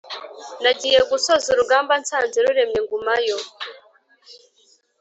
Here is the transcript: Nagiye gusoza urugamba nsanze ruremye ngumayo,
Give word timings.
Nagiye 0.63 0.99
gusoza 1.11 1.45
urugamba 1.53 1.93
nsanze 2.01 2.37
ruremye 2.45 2.79
ngumayo, 2.85 3.37